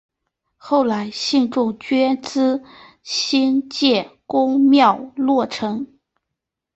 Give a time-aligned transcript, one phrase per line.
[0.57, 2.63] 后来信众捐资
[3.03, 5.87] 兴建宫庙落成。